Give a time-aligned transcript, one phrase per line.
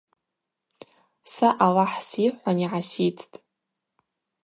[1.33, 3.33] Са Аллахӏ сйыхӏван– йгӏаситтӏ.